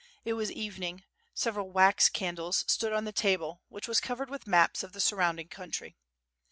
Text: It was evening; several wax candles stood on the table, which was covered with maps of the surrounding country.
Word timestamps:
It 0.25 0.33
was 0.33 0.51
evening; 0.51 1.03
several 1.35 1.69
wax 1.69 2.09
candles 2.09 2.65
stood 2.67 2.91
on 2.91 3.03
the 3.05 3.11
table, 3.11 3.61
which 3.69 3.87
was 3.87 4.01
covered 4.01 4.31
with 4.31 4.47
maps 4.47 4.81
of 4.81 4.93
the 4.93 4.99
surrounding 4.99 5.49
country. 5.49 5.95